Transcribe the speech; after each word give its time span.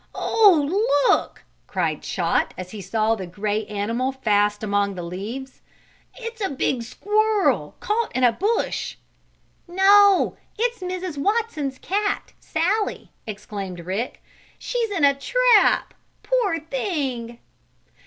"Oh, 0.15 1.05
look!" 1.11 1.43
cried 1.67 2.01
Chot, 2.01 2.55
as 2.57 2.71
he 2.71 2.81
saw 2.81 3.13
the 3.13 3.27
gray 3.27 3.67
animal 3.67 4.11
fast 4.11 4.63
among 4.63 4.95
the 4.95 5.03
leaves. 5.03 5.61
"It's 6.15 6.43
a 6.43 6.49
big 6.49 6.81
squirrel, 6.81 7.75
caught 7.79 8.11
in 8.15 8.23
a 8.23 8.31
bush!" 8.31 8.95
"No, 9.67 10.37
it's 10.57 10.79
Mrs. 10.79 11.19
Watson's 11.19 11.77
cat, 11.77 12.33
Sallie!" 12.39 13.11
exclaimed 13.27 13.81
Rick. 13.81 14.23
"She's 14.57 14.89
in 14.89 15.03
a 15.03 15.13
trap! 15.13 15.93
Poor 16.23 16.59
thing!" 16.59 17.37